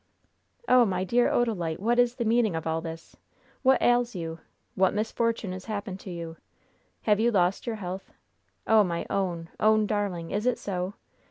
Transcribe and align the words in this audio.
"Oh, 0.67 0.83
my 0.83 1.03
dear 1.03 1.29
Odalite, 1.29 1.77
what 1.79 1.99
is 1.99 2.15
the 2.15 2.25
meaning 2.25 2.55
of 2.55 2.65
all 2.65 2.81
this? 2.81 3.15
What 3.61 3.83
ails 3.83 4.15
you? 4.15 4.39
What 4.73 4.95
misfortune 4.95 5.51
has 5.51 5.65
happened 5.65 5.99
to 5.99 6.09
you? 6.09 6.37
Have 7.03 7.19
you 7.19 7.29
lost 7.29 7.67
your 7.67 7.75
health? 7.75 8.11
Oh, 8.65 8.83
my 8.83 9.05
own, 9.11 9.49
own 9.59 9.85
darling! 9.85 10.31
is 10.31 10.47
it 10.47 10.57
so? 10.57 10.95